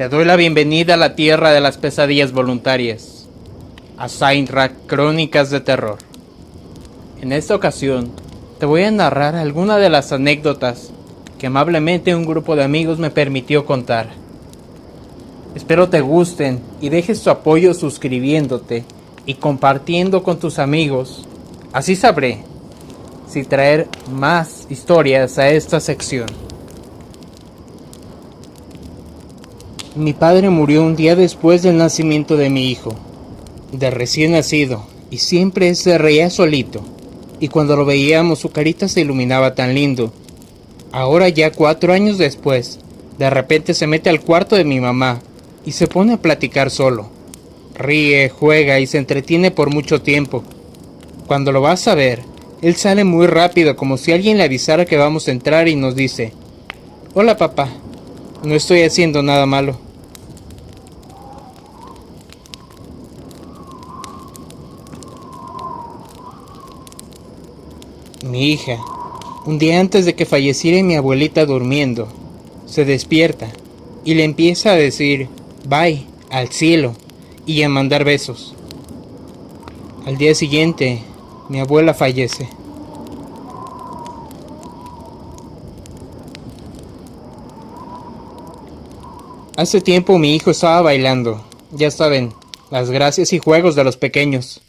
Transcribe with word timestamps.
Te 0.00 0.08
doy 0.08 0.24
la 0.24 0.36
bienvenida 0.36 0.94
a 0.94 0.96
la 0.96 1.14
tierra 1.14 1.50
de 1.50 1.60
las 1.60 1.76
pesadillas 1.76 2.32
voluntarias, 2.32 3.28
a 3.98 4.08
Saintrack 4.08 4.86
Crónicas 4.86 5.50
de 5.50 5.60
Terror. 5.60 5.98
En 7.20 7.32
esta 7.32 7.54
ocasión, 7.54 8.10
te 8.58 8.64
voy 8.64 8.84
a 8.84 8.90
narrar 8.90 9.34
algunas 9.34 9.78
de 9.78 9.90
las 9.90 10.10
anécdotas 10.10 10.90
que 11.38 11.48
amablemente 11.48 12.14
un 12.14 12.24
grupo 12.24 12.56
de 12.56 12.64
amigos 12.64 12.98
me 12.98 13.10
permitió 13.10 13.66
contar. 13.66 14.08
Espero 15.54 15.90
te 15.90 16.00
gusten 16.00 16.62
y 16.80 16.88
dejes 16.88 17.22
tu 17.22 17.28
apoyo 17.28 17.74
suscribiéndote 17.74 18.86
y 19.26 19.34
compartiendo 19.34 20.22
con 20.22 20.38
tus 20.38 20.58
amigos. 20.58 21.28
Así 21.74 21.94
sabré 21.94 22.42
si 23.28 23.44
traer 23.44 23.86
más 24.10 24.66
historias 24.70 25.36
a 25.38 25.50
esta 25.50 25.78
sección. 25.78 26.49
Mi 29.96 30.12
padre 30.12 30.50
murió 30.50 30.84
un 30.84 30.94
día 30.94 31.16
después 31.16 31.62
del 31.62 31.76
nacimiento 31.76 32.36
de 32.36 32.48
mi 32.48 32.70
hijo, 32.70 32.94
de 33.72 33.90
recién 33.90 34.30
nacido, 34.30 34.86
y 35.10 35.18
siempre 35.18 35.74
se 35.74 35.98
reía 35.98 36.30
solito, 36.30 36.80
y 37.40 37.48
cuando 37.48 37.74
lo 37.74 37.84
veíamos 37.84 38.38
su 38.38 38.50
carita 38.50 38.86
se 38.86 39.00
iluminaba 39.00 39.56
tan 39.56 39.74
lindo. 39.74 40.12
Ahora 40.92 41.28
ya 41.28 41.50
cuatro 41.50 41.92
años 41.92 42.18
después, 42.18 42.78
de 43.18 43.30
repente 43.30 43.74
se 43.74 43.88
mete 43.88 44.10
al 44.10 44.20
cuarto 44.20 44.54
de 44.54 44.62
mi 44.62 44.78
mamá 44.78 45.22
y 45.66 45.72
se 45.72 45.88
pone 45.88 46.12
a 46.12 46.22
platicar 46.22 46.70
solo. 46.70 47.08
Ríe, 47.74 48.28
juega 48.28 48.78
y 48.78 48.86
se 48.86 48.98
entretiene 48.98 49.50
por 49.50 49.74
mucho 49.74 50.02
tiempo. 50.02 50.44
Cuando 51.26 51.50
lo 51.50 51.62
vas 51.62 51.88
a 51.88 51.96
ver, 51.96 52.22
él 52.62 52.76
sale 52.76 53.02
muy 53.02 53.26
rápido 53.26 53.74
como 53.74 53.96
si 53.96 54.12
alguien 54.12 54.38
le 54.38 54.44
avisara 54.44 54.84
que 54.84 54.96
vamos 54.96 55.26
a 55.26 55.32
entrar 55.32 55.66
y 55.66 55.74
nos 55.74 55.96
dice, 55.96 56.32
Hola 57.12 57.36
papá, 57.36 57.68
no 58.42 58.54
estoy 58.54 58.82
haciendo 58.82 59.22
nada 59.22 59.46
malo. 59.46 59.76
Mi 68.24 68.52
hija, 68.52 68.78
un 69.44 69.58
día 69.58 69.80
antes 69.80 70.04
de 70.04 70.14
que 70.14 70.26
falleciera 70.26 70.82
mi 70.82 70.94
abuelita 70.94 71.46
durmiendo, 71.46 72.08
se 72.66 72.84
despierta 72.84 73.48
y 74.04 74.14
le 74.14 74.24
empieza 74.24 74.70
a 74.70 74.76
decir, 74.76 75.28
bye, 75.68 76.06
al 76.30 76.48
cielo, 76.48 76.94
y 77.46 77.62
a 77.62 77.68
mandar 77.68 78.04
besos. 78.04 78.54
Al 80.06 80.16
día 80.16 80.34
siguiente, 80.34 81.02
mi 81.48 81.58
abuela 81.58 81.94
fallece. 81.94 82.59
Hace 89.56 89.80
tiempo 89.80 90.18
mi 90.18 90.34
hijo 90.34 90.52
estaba 90.52 90.80
bailando, 90.80 91.44
ya 91.72 91.90
saben, 91.90 92.32
las 92.70 92.90
gracias 92.90 93.32
y 93.32 93.40
juegos 93.40 93.74
de 93.74 93.84
los 93.84 93.96
pequeños. 93.96 94.60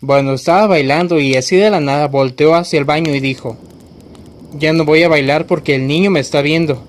Bueno, 0.00 0.34
estaba 0.34 0.68
bailando 0.68 1.18
y 1.18 1.34
así 1.34 1.56
de 1.56 1.68
la 1.68 1.80
nada 1.80 2.06
volteó 2.06 2.54
hacia 2.54 2.78
el 2.78 2.84
baño 2.84 3.14
y 3.14 3.20
dijo, 3.20 3.56
ya 4.56 4.72
no 4.72 4.84
voy 4.84 5.02
a 5.02 5.08
bailar 5.08 5.46
porque 5.46 5.74
el 5.74 5.86
niño 5.86 6.10
me 6.10 6.20
está 6.20 6.42
viendo. 6.42 6.82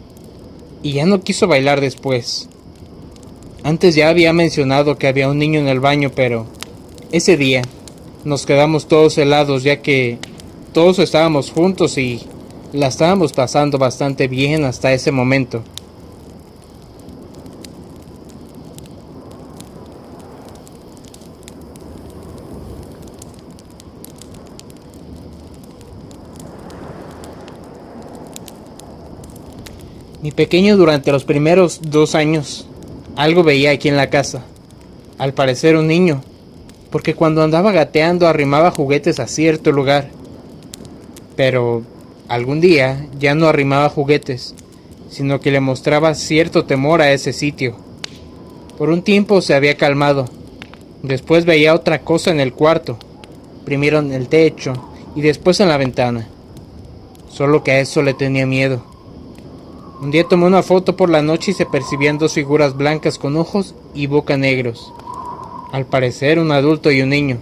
Y 0.83 0.93
ya 0.93 1.05
no 1.05 1.21
quiso 1.21 1.47
bailar 1.47 1.81
después. 1.81 2.47
Antes 3.63 3.95
ya 3.95 4.09
había 4.09 4.31
mencionado 4.31 4.97
que 4.97 5.07
había 5.07 5.27
un 5.27 5.39
niño 5.39 5.59
en 5.59 5.67
el 5.67 5.79
baño, 5.79 6.11
pero 6.13 6.45
ese 7.11 7.37
día 7.37 7.63
nos 8.23 8.45
quedamos 8.45 8.87
todos 8.87 9.17
helados 9.17 9.63
ya 9.63 9.81
que 9.81 10.19
todos 10.73 10.99
estábamos 10.99 11.49
juntos 11.49 11.97
y 11.97 12.21
la 12.71 12.87
estábamos 12.87 13.33
pasando 13.33 13.79
bastante 13.79 14.27
bien 14.27 14.63
hasta 14.63 14.93
ese 14.93 15.11
momento. 15.11 15.63
Mi 30.25 30.31
pequeño 30.31 30.75
durante 30.75 31.11
los 31.11 31.23
primeros 31.23 31.81
dos 31.83 32.15
años 32.15 32.65
algo 33.15 33.43
veía 33.43 33.69
aquí 33.69 33.89
en 33.89 33.95
la 33.95 34.09
casa. 34.09 34.43
Al 35.19 35.35
parecer 35.35 35.75
un 35.75 35.85
niño, 35.85 36.23
porque 36.89 37.13
cuando 37.13 37.43
andaba 37.43 37.71
gateando 37.71 38.27
arrimaba 38.27 38.71
juguetes 38.71 39.19
a 39.19 39.27
cierto 39.27 39.71
lugar. 39.71 40.09
Pero 41.35 41.83
algún 42.27 42.59
día 42.59 43.05
ya 43.19 43.35
no 43.35 43.45
arrimaba 43.45 43.87
juguetes, 43.89 44.55
sino 45.11 45.41
que 45.41 45.51
le 45.51 45.59
mostraba 45.59 46.15
cierto 46.15 46.65
temor 46.65 47.03
a 47.03 47.11
ese 47.11 47.31
sitio. 47.31 47.75
Por 48.79 48.89
un 48.89 49.03
tiempo 49.03 49.43
se 49.43 49.53
había 49.53 49.77
calmado. 49.77 50.25
Después 51.03 51.45
veía 51.45 51.75
otra 51.75 52.01
cosa 52.01 52.31
en 52.31 52.39
el 52.39 52.51
cuarto, 52.51 52.97
primero 53.63 53.99
en 53.99 54.11
el 54.11 54.27
techo 54.27 54.73
y 55.15 55.21
después 55.21 55.59
en 55.59 55.69
la 55.69 55.77
ventana. 55.77 56.27
Solo 57.29 57.63
que 57.63 57.73
a 57.73 57.79
eso 57.79 58.01
le 58.01 58.15
tenía 58.15 58.47
miedo. 58.47 58.94
Un 60.05 60.11
día 60.11 60.23
tomé 60.23 60.45
una 60.45 60.61
foto 60.61 60.95
por 60.95 61.09
la 61.09 61.23
noche 61.23 61.49
y 61.49 61.53
se 61.55 61.65
percibían 61.65 62.19
dos 62.19 62.33
figuras 62.33 62.77
blancas 62.77 63.17
con 63.17 63.35
ojos 63.37 63.73
y 63.95 64.05
boca 64.05 64.37
negros. 64.37 64.93
Al 65.71 65.87
parecer 65.87 66.37
un 66.37 66.51
adulto 66.51 66.91
y 66.91 67.01
un 67.01 67.09
niño. 67.09 67.39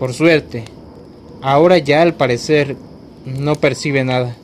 Por 0.00 0.14
suerte, 0.14 0.64
ahora 1.40 1.78
ya 1.78 2.02
al 2.02 2.14
parecer 2.14 2.76
no 3.24 3.54
percibe 3.54 4.02
nada. 4.02 4.36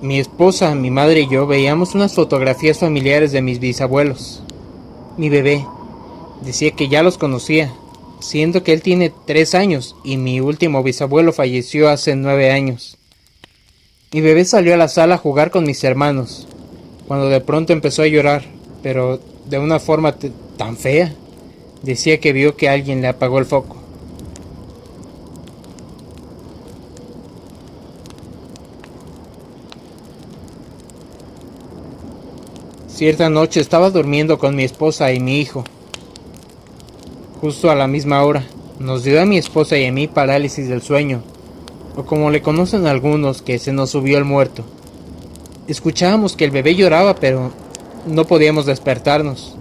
Mi 0.00 0.18
esposa, 0.18 0.74
mi 0.74 0.90
madre 0.90 1.20
y 1.20 1.28
yo 1.28 1.46
veíamos 1.46 1.94
unas 1.94 2.14
fotografías 2.14 2.78
familiares 2.78 3.30
de 3.30 3.42
mis 3.42 3.58
bisabuelos. 3.58 4.42
Mi 5.18 5.28
bebé 5.28 5.66
decía 6.40 6.70
que 6.70 6.88
ya 6.88 7.02
los 7.02 7.18
conocía, 7.18 7.74
siendo 8.22 8.62
que 8.62 8.72
él 8.72 8.82
tiene 8.82 9.12
tres 9.26 9.54
años 9.54 9.96
y 10.04 10.16
mi 10.16 10.40
último 10.40 10.82
bisabuelo 10.82 11.32
falleció 11.32 11.88
hace 11.88 12.16
nueve 12.16 12.50
años. 12.50 12.96
Mi 14.12 14.20
bebé 14.20 14.44
salió 14.44 14.74
a 14.74 14.76
la 14.76 14.88
sala 14.88 15.16
a 15.16 15.18
jugar 15.18 15.50
con 15.50 15.64
mis 15.64 15.82
hermanos, 15.84 16.46
cuando 17.08 17.28
de 17.28 17.40
pronto 17.40 17.72
empezó 17.72 18.02
a 18.02 18.06
llorar, 18.06 18.44
pero 18.82 19.20
de 19.46 19.58
una 19.58 19.78
forma 19.78 20.14
tan 20.56 20.76
fea. 20.76 21.14
Decía 21.82 22.20
que 22.20 22.32
vio 22.32 22.56
que 22.56 22.68
alguien 22.68 23.02
le 23.02 23.08
apagó 23.08 23.38
el 23.38 23.46
foco. 23.46 23.76
Cierta 32.86 33.28
noche 33.30 33.60
estaba 33.60 33.90
durmiendo 33.90 34.38
con 34.38 34.54
mi 34.54 34.62
esposa 34.62 35.12
y 35.12 35.18
mi 35.18 35.40
hijo 35.40 35.64
justo 37.42 37.72
a 37.72 37.74
la 37.74 37.88
misma 37.88 38.22
hora. 38.22 38.44
Nos 38.78 39.02
dio 39.02 39.20
a 39.20 39.26
mi 39.26 39.36
esposa 39.36 39.76
y 39.76 39.84
a 39.84 39.90
mí 39.90 40.06
parálisis 40.06 40.68
del 40.68 40.80
sueño, 40.80 41.24
o 41.96 42.04
como 42.04 42.30
le 42.30 42.40
conocen 42.40 42.86
algunos, 42.86 43.42
que 43.42 43.58
se 43.58 43.72
nos 43.72 43.90
subió 43.90 44.16
el 44.16 44.24
muerto. 44.24 44.64
Escuchábamos 45.66 46.36
que 46.36 46.44
el 46.44 46.52
bebé 46.52 46.76
lloraba, 46.76 47.16
pero 47.16 47.50
no 48.06 48.26
podíamos 48.26 48.64
despertarnos. 48.64 49.56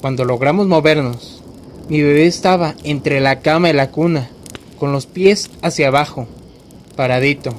Cuando 0.00 0.24
logramos 0.24 0.66
movernos, 0.66 1.42
mi 1.90 2.00
bebé 2.00 2.26
estaba 2.26 2.74
entre 2.84 3.20
la 3.20 3.40
cama 3.40 3.68
y 3.68 3.74
la 3.74 3.90
cuna, 3.90 4.30
con 4.78 4.92
los 4.92 5.04
pies 5.04 5.50
hacia 5.60 5.88
abajo, 5.88 6.26
paradito, 6.96 7.52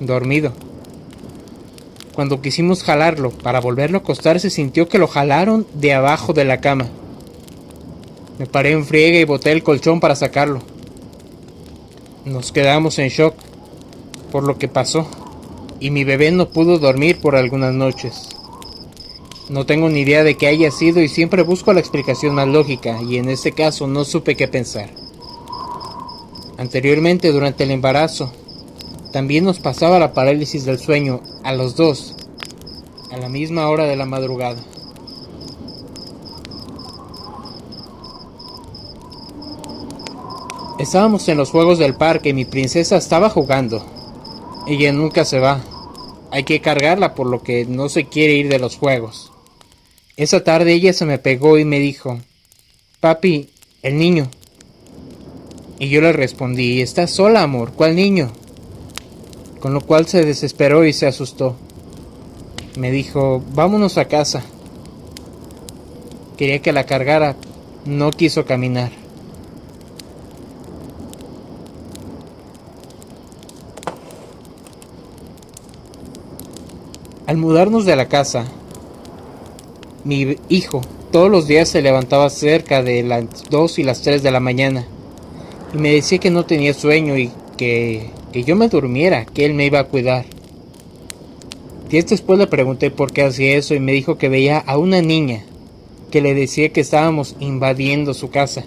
dormido. 0.00 0.52
Cuando 2.16 2.40
quisimos 2.42 2.82
jalarlo 2.82 3.30
para 3.30 3.60
volverlo 3.60 3.98
a 3.98 4.00
acostar, 4.00 4.40
se 4.40 4.50
sintió 4.50 4.88
que 4.88 4.98
lo 4.98 5.06
jalaron 5.06 5.68
de 5.74 5.94
abajo 5.94 6.32
de 6.32 6.44
la 6.44 6.60
cama. 6.60 6.88
Me 8.38 8.46
paré 8.46 8.72
en 8.72 8.84
friega 8.84 9.18
y 9.18 9.24
boté 9.24 9.52
el 9.52 9.62
colchón 9.62 9.98
para 9.98 10.14
sacarlo. 10.14 10.60
Nos 12.26 12.52
quedamos 12.52 12.98
en 12.98 13.08
shock 13.08 13.34
por 14.30 14.44
lo 14.44 14.58
que 14.58 14.68
pasó 14.68 15.06
y 15.80 15.90
mi 15.90 16.04
bebé 16.04 16.30
no 16.32 16.50
pudo 16.50 16.78
dormir 16.78 17.18
por 17.20 17.34
algunas 17.34 17.72
noches. 17.72 18.28
No 19.48 19.64
tengo 19.64 19.88
ni 19.88 20.00
idea 20.00 20.22
de 20.22 20.36
qué 20.36 20.48
haya 20.48 20.70
sido 20.70 21.00
y 21.00 21.08
siempre 21.08 21.42
busco 21.42 21.72
la 21.72 21.80
explicación 21.80 22.34
más 22.34 22.48
lógica 22.48 23.00
y 23.00 23.16
en 23.16 23.30
este 23.30 23.52
caso 23.52 23.86
no 23.86 24.04
supe 24.04 24.34
qué 24.34 24.48
pensar. 24.48 24.90
Anteriormente, 26.58 27.32
durante 27.32 27.64
el 27.64 27.70
embarazo, 27.70 28.32
también 29.12 29.44
nos 29.44 29.60
pasaba 29.60 29.98
la 29.98 30.12
parálisis 30.12 30.64
del 30.64 30.78
sueño 30.78 31.20
a 31.42 31.54
los 31.54 31.76
dos, 31.76 32.16
a 33.10 33.16
la 33.16 33.28
misma 33.28 33.68
hora 33.68 33.84
de 33.84 33.96
la 33.96 34.04
madrugada. 34.04 34.62
Estábamos 40.78 41.28
en 41.28 41.38
los 41.38 41.50
juegos 41.50 41.78
del 41.78 41.94
parque 41.94 42.30
y 42.30 42.34
mi 42.34 42.44
princesa 42.44 42.96
estaba 42.96 43.30
jugando. 43.30 43.84
Ella 44.66 44.92
nunca 44.92 45.24
se 45.24 45.38
va. 45.38 45.62
Hay 46.30 46.44
que 46.44 46.60
cargarla 46.60 47.14
por 47.14 47.26
lo 47.26 47.42
que 47.42 47.64
no 47.64 47.88
se 47.88 48.06
quiere 48.06 48.34
ir 48.34 48.48
de 48.48 48.58
los 48.58 48.76
juegos. 48.76 49.32
Esa 50.16 50.44
tarde 50.44 50.72
ella 50.72 50.92
se 50.92 51.06
me 51.06 51.18
pegó 51.18 51.58
y 51.58 51.64
me 51.64 51.78
dijo, 51.78 52.18
Papi, 53.00 53.50
el 53.82 53.98
niño. 53.98 54.28
Y 55.78 55.88
yo 55.88 56.00
le 56.00 56.12
respondí, 56.12 56.80
¿estás 56.80 57.10
sola, 57.10 57.42
amor? 57.42 57.72
¿Cuál 57.72 57.96
niño? 57.96 58.32
con 59.66 59.74
lo 59.74 59.80
cual 59.80 60.06
se 60.06 60.24
desesperó 60.24 60.84
y 60.84 60.92
se 60.92 61.08
asustó. 61.08 61.56
Me 62.78 62.92
dijo, 62.92 63.42
vámonos 63.52 63.98
a 63.98 64.06
casa. 64.06 64.44
Quería 66.36 66.60
que 66.60 66.72
la 66.72 66.84
cargara, 66.84 67.34
no 67.84 68.12
quiso 68.12 68.44
caminar. 68.44 68.92
Al 77.26 77.38
mudarnos 77.38 77.84
de 77.84 77.96
la 77.96 78.06
casa, 78.06 78.46
mi 80.04 80.36
hijo 80.48 80.80
todos 81.10 81.28
los 81.28 81.48
días 81.48 81.68
se 81.68 81.82
levantaba 81.82 82.30
cerca 82.30 82.84
de 82.84 83.02
las 83.02 83.24
2 83.50 83.80
y 83.80 83.82
las 83.82 84.02
3 84.02 84.22
de 84.22 84.30
la 84.30 84.38
mañana 84.38 84.86
y 85.74 85.78
me 85.78 85.90
decía 85.90 86.18
que 86.18 86.30
no 86.30 86.46
tenía 86.46 86.72
sueño 86.72 87.16
y 87.16 87.32
que, 87.56 88.10
que 88.32 88.44
yo 88.44 88.54
me 88.54 88.68
durmiera, 88.68 89.24
que 89.24 89.44
él 89.44 89.54
me 89.54 89.66
iba 89.66 89.80
a 89.80 89.88
cuidar. 89.88 90.24
Días 91.90 92.06
después 92.06 92.38
le 92.38 92.46
pregunté 92.46 92.92
por 92.92 93.12
qué 93.12 93.22
hacía 93.22 93.56
eso 93.56 93.74
y 93.74 93.80
me 93.80 93.92
dijo 93.92 94.18
que 94.18 94.28
veía 94.28 94.58
a 94.58 94.78
una 94.78 95.02
niña 95.02 95.44
que 96.12 96.20
le 96.20 96.32
decía 96.32 96.68
que 96.68 96.80
estábamos 96.80 97.34
invadiendo 97.40 98.14
su 98.14 98.30
casa, 98.30 98.64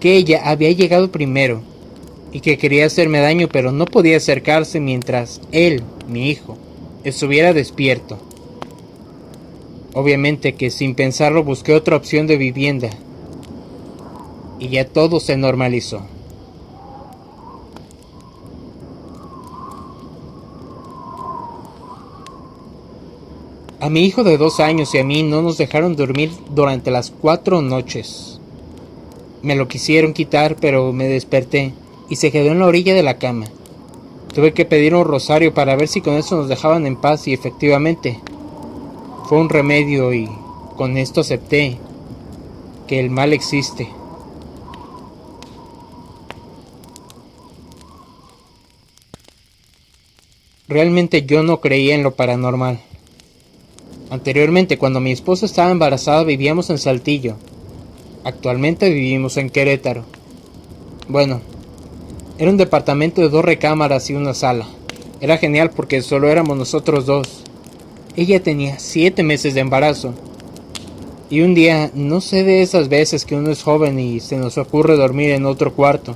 que 0.00 0.16
ella 0.16 0.40
había 0.44 0.70
llegado 0.72 1.12
primero 1.12 1.60
y 2.32 2.40
que 2.40 2.56
quería 2.56 2.86
hacerme 2.86 3.20
daño 3.20 3.48
pero 3.52 3.72
no 3.72 3.84
podía 3.84 4.16
acercarse 4.16 4.80
mientras 4.80 5.42
él, 5.52 5.82
mi 6.08 6.30
hijo, 6.30 6.56
estuviera 7.08 7.52
despierto. 7.52 8.18
Obviamente 9.94 10.54
que 10.54 10.70
sin 10.70 10.94
pensarlo 10.94 11.44
busqué 11.44 11.74
otra 11.74 11.96
opción 11.96 12.26
de 12.26 12.36
vivienda 12.36 12.90
y 14.58 14.68
ya 14.68 14.86
todo 14.86 15.20
se 15.20 15.36
normalizó. 15.36 16.02
A 23.80 23.90
mi 23.90 24.04
hijo 24.04 24.24
de 24.24 24.36
dos 24.36 24.58
años 24.58 24.92
y 24.94 24.98
a 24.98 25.04
mí 25.04 25.22
no 25.22 25.40
nos 25.40 25.56
dejaron 25.56 25.94
dormir 25.94 26.32
durante 26.50 26.90
las 26.90 27.10
cuatro 27.10 27.62
noches. 27.62 28.40
Me 29.42 29.54
lo 29.54 29.68
quisieron 29.68 30.12
quitar, 30.12 30.56
pero 30.60 30.92
me 30.92 31.06
desperté 31.06 31.72
y 32.08 32.16
se 32.16 32.32
quedó 32.32 32.50
en 32.50 32.58
la 32.58 32.66
orilla 32.66 32.94
de 32.94 33.04
la 33.04 33.18
cama. 33.18 33.46
Tuve 34.38 34.54
que 34.54 34.64
pedir 34.64 34.94
un 34.94 35.04
rosario 35.04 35.52
para 35.52 35.74
ver 35.74 35.88
si 35.88 36.00
con 36.00 36.14
eso 36.14 36.36
nos 36.36 36.48
dejaban 36.48 36.86
en 36.86 36.94
paz 36.94 37.26
y 37.26 37.32
efectivamente 37.32 38.20
fue 39.24 39.40
un 39.40 39.48
remedio 39.48 40.14
y 40.14 40.30
con 40.76 40.96
esto 40.96 41.22
acepté 41.22 41.76
que 42.86 43.00
el 43.00 43.10
mal 43.10 43.32
existe. 43.32 43.88
Realmente 50.68 51.26
yo 51.26 51.42
no 51.42 51.60
creía 51.60 51.96
en 51.96 52.04
lo 52.04 52.14
paranormal. 52.14 52.78
Anteriormente, 54.08 54.78
cuando 54.78 55.00
mi 55.00 55.10
esposa 55.10 55.46
estaba 55.46 55.72
embarazada, 55.72 56.22
vivíamos 56.22 56.70
en 56.70 56.78
Saltillo. 56.78 57.34
Actualmente 58.22 58.88
vivimos 58.88 59.36
en 59.36 59.50
Querétaro. 59.50 60.04
Bueno, 61.08 61.40
era 62.38 62.50
un 62.50 62.56
departamento 62.56 63.20
de 63.20 63.28
dos 63.28 63.44
recámaras 63.44 64.10
y 64.10 64.14
una 64.14 64.32
sala. 64.32 64.66
Era 65.20 65.38
genial 65.38 65.70
porque 65.70 66.02
solo 66.02 66.28
éramos 66.28 66.56
nosotros 66.56 67.04
dos. 67.04 67.42
Ella 68.14 68.40
tenía 68.40 68.78
siete 68.78 69.24
meses 69.24 69.54
de 69.54 69.60
embarazo. 69.60 70.14
Y 71.30 71.40
un 71.40 71.54
día, 71.54 71.90
no 71.94 72.20
sé 72.20 72.44
de 72.44 72.62
esas 72.62 72.88
veces 72.88 73.24
que 73.24 73.34
uno 73.34 73.50
es 73.50 73.64
joven 73.64 73.98
y 73.98 74.20
se 74.20 74.36
nos 74.36 74.56
ocurre 74.56 74.96
dormir 74.96 75.30
en 75.30 75.46
otro 75.46 75.74
cuarto. 75.74 76.14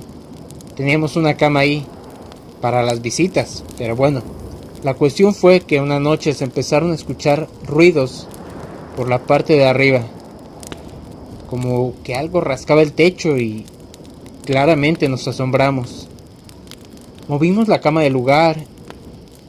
Teníamos 0.75 1.17
una 1.17 1.35
cama 1.35 1.59
ahí, 1.59 1.85
para 2.61 2.81
las 2.83 3.01
visitas, 3.01 3.65
pero 3.77 3.97
bueno. 3.97 4.23
La 4.81 4.93
cuestión 4.93 5.35
fue 5.35 5.59
que 5.59 5.81
una 5.81 5.99
noche 5.99 6.33
se 6.33 6.45
empezaron 6.45 6.91
a 6.91 6.95
escuchar 6.95 7.49
ruidos 7.67 8.27
por 8.95 9.09
la 9.09 9.19
parte 9.19 9.53
de 9.53 9.65
arriba. 9.65 10.03
Como 11.49 11.93
que 12.03 12.15
algo 12.15 12.39
rascaba 12.39 12.81
el 12.81 12.93
techo 12.93 13.37
y 13.37 13.65
claramente 14.45 15.09
nos 15.09 15.27
asombramos. 15.27 16.02
Movimos 17.29 17.69
la 17.69 17.79
cama 17.79 18.01
del 18.01 18.11
lugar. 18.11 18.65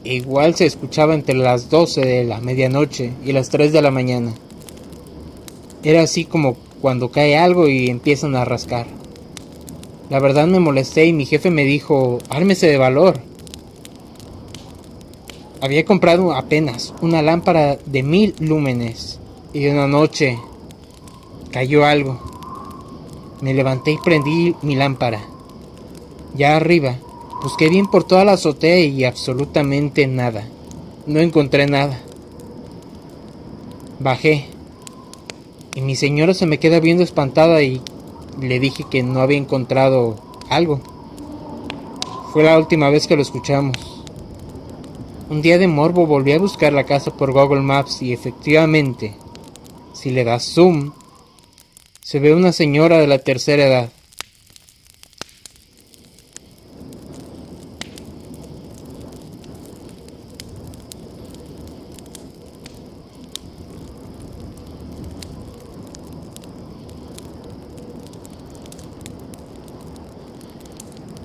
Igual 0.05 0.55
se 0.55 0.65
escuchaba 0.65 1.13
entre 1.13 1.35
las 1.35 1.69
12 1.69 1.99
de 1.99 2.23
la 2.23 2.39
medianoche 2.39 3.11
y 3.25 3.33
las 3.33 3.49
3 3.49 3.73
de 3.73 3.81
la 3.81 3.91
mañana. 3.91 4.33
Era 5.83 6.01
así 6.01 6.23
como 6.23 6.55
cuando 6.81 7.11
cae 7.11 7.37
algo 7.37 7.67
y 7.67 7.89
empiezan 7.89 8.33
a 8.35 8.45
rascar. 8.45 8.87
La 10.09 10.19
verdad 10.19 10.47
me 10.47 10.61
molesté 10.61 11.05
y 11.05 11.11
mi 11.11 11.25
jefe 11.25 11.51
me 11.51 11.65
dijo, 11.65 12.19
ármese 12.29 12.67
de 12.67 12.77
valor. 12.77 13.19
Había 15.59 15.83
comprado 15.83 16.33
apenas 16.33 16.93
una 17.01 17.21
lámpara 17.21 17.77
de 17.85 18.03
mil 18.03 18.35
lúmenes 18.39 19.19
y 19.51 19.67
una 19.67 19.85
noche 19.85 20.39
cayó 21.51 21.83
algo. 21.83 22.21
Me 23.41 23.53
levanté 23.53 23.91
y 23.91 23.97
prendí 23.97 24.55
mi 24.61 24.75
lámpara. 24.75 25.25
Ya 26.37 26.55
arriba 26.55 26.99
Busqué 27.45 27.69
bien 27.69 27.85
por 27.85 28.03
toda 28.03 28.25
la 28.25 28.31
azotea 28.31 28.79
y 28.79 29.03
absolutamente 29.03 30.07
nada. 30.07 30.47
No 31.05 31.19
encontré 31.19 31.67
nada. 31.67 32.01
Bajé. 33.99 34.47
Y 35.75 35.81
mi 35.81 35.95
señora 35.95 36.33
se 36.33 36.47
me 36.47 36.57
queda 36.57 36.79
viendo 36.79 37.03
espantada 37.03 37.61
y 37.61 37.83
le 38.41 38.59
dije 38.59 38.83
que 38.89 39.03
no 39.03 39.19
había 39.19 39.37
encontrado 39.37 40.15
algo. 40.49 40.81
Fue 42.33 42.41
la 42.41 42.57
última 42.57 42.89
vez 42.89 43.05
que 43.05 43.15
lo 43.15 43.21
escuchamos. 43.21 43.77
Un 45.29 45.43
día 45.43 45.59
de 45.59 45.67
morbo 45.67 46.07
volví 46.07 46.31
a 46.31 46.39
buscar 46.39 46.73
la 46.73 46.85
casa 46.85 47.15
por 47.15 47.31
Google 47.31 47.61
Maps 47.61 48.01
y 48.01 48.11
efectivamente, 48.11 49.13
si 49.93 50.09
le 50.09 50.23
das 50.23 50.45
zoom, 50.45 50.93
se 52.01 52.17
ve 52.17 52.33
una 52.33 52.51
señora 52.51 52.97
de 52.97 53.05
la 53.05 53.19
tercera 53.19 53.67
edad. 53.67 53.94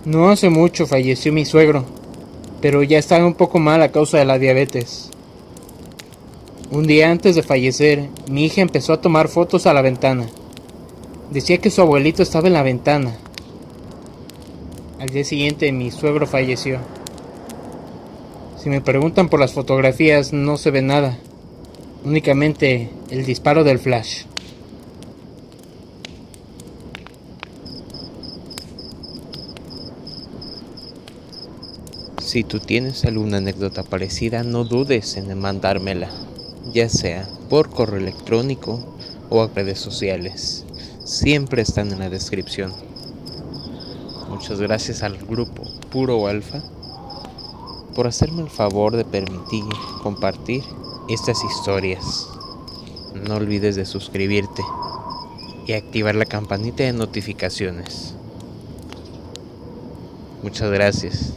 No 0.06 0.30
hace 0.30 0.48
mucho 0.48 0.86
falleció 0.86 1.30
mi 1.30 1.44
suegro, 1.44 1.84
pero 2.62 2.82
ya 2.82 2.98
estaba 2.98 3.26
un 3.26 3.34
poco 3.34 3.58
mal 3.58 3.82
a 3.82 3.92
causa 3.92 4.16
de 4.16 4.24
la 4.24 4.38
diabetes. 4.38 5.10
Un 6.70 6.86
día 6.86 7.10
antes 7.10 7.34
de 7.34 7.42
fallecer, 7.42 8.08
mi 8.30 8.46
hija 8.46 8.62
empezó 8.62 8.94
a 8.94 9.02
tomar 9.02 9.28
fotos 9.28 9.66
a 9.66 9.74
la 9.74 9.82
ventana. 9.82 10.26
Decía 11.30 11.58
que 11.58 11.70
su 11.70 11.82
abuelito 11.82 12.22
estaba 12.22 12.46
en 12.46 12.54
la 12.54 12.62
ventana. 12.62 13.12
Al 14.98 15.10
día 15.10 15.22
siguiente 15.22 15.70
mi 15.70 15.90
suegro 15.90 16.26
falleció. 16.26 16.78
Si 18.56 18.70
me 18.70 18.80
preguntan 18.80 19.28
por 19.28 19.38
las 19.38 19.52
fotografías 19.52 20.32
no 20.32 20.56
se 20.56 20.70
ve 20.70 20.80
nada, 20.80 21.18
únicamente 22.06 22.88
el 23.10 23.26
disparo 23.26 23.64
del 23.64 23.78
flash. 23.78 24.22
Si 32.30 32.44
tú 32.44 32.60
tienes 32.60 33.04
alguna 33.04 33.38
anécdota 33.38 33.82
parecida, 33.82 34.44
no 34.44 34.62
dudes 34.62 35.16
en 35.16 35.36
mandármela, 35.36 36.10
ya 36.72 36.88
sea 36.88 37.28
por 37.48 37.70
correo 37.70 37.98
electrónico 37.98 38.78
o 39.30 39.42
a 39.42 39.48
redes 39.48 39.80
sociales. 39.80 40.64
Siempre 41.04 41.62
están 41.62 41.90
en 41.90 41.98
la 41.98 42.08
descripción. 42.08 42.72
Muchas 44.28 44.60
gracias 44.60 45.02
al 45.02 45.18
grupo 45.18 45.64
Puro 45.90 46.28
Alfa 46.28 46.62
por 47.96 48.06
hacerme 48.06 48.42
el 48.42 48.50
favor 48.50 48.94
de 48.94 49.04
permitir 49.04 49.64
compartir 50.04 50.62
estas 51.08 51.42
historias. 51.42 52.28
No 53.26 53.38
olvides 53.38 53.74
de 53.74 53.84
suscribirte 53.84 54.62
y 55.66 55.72
activar 55.72 56.14
la 56.14 56.26
campanita 56.26 56.84
de 56.84 56.92
notificaciones. 56.92 58.14
Muchas 60.44 60.70
gracias. 60.70 61.34